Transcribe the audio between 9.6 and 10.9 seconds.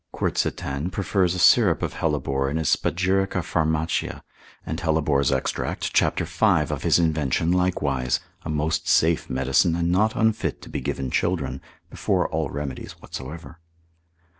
and not unfit to be